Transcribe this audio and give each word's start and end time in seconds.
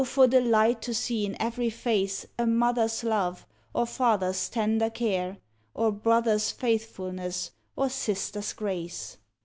for 0.03 0.25
the 0.25 0.41
Light 0.41 0.81
to 0.81 0.95
see 0.95 1.27
in 1.27 1.39
every 1.39 1.69
face 1.69 2.25
A 2.39 2.47
mother 2.47 2.85
s 2.85 3.03
love, 3.03 3.45
or 3.71 3.85
father 3.85 4.29
s 4.29 4.49
tender 4.49 4.89
care, 4.89 5.37
Or 5.75 5.91
brother 5.91 6.31
s 6.31 6.49
faithfulness, 6.51 7.51
or 7.75 7.87
sister 7.87 8.39
s 8.39 8.51
grace! 8.53 9.17